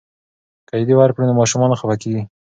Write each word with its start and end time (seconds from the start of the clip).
که 0.67 0.73
عیدي 0.77 0.93
ورکړو 0.97 1.27
نو 1.29 1.33
ماشومان 1.39 1.69
نه 1.71 1.77
خفه 1.79 1.95
کیږي. 2.01 2.21